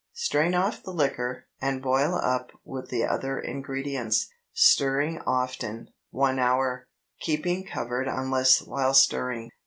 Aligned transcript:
Strain 0.13 0.55
off 0.55 0.81
the 0.81 0.89
liquor, 0.89 1.45
and 1.61 1.79
boil 1.79 2.15
up 2.15 2.51
with 2.65 2.89
the 2.89 3.05
other 3.05 3.37
ingredients, 3.39 4.31
stirring 4.51 5.21
often, 5.27 5.91
one 6.09 6.39
hour, 6.39 6.87
keeping 7.19 7.63
covered 7.63 8.07
unless 8.07 8.63
while 8.63 8.95
stirring. 8.95 9.51